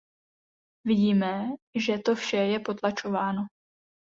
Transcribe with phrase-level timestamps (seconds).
[0.85, 3.41] Vidíme, že to vše je potlačováno.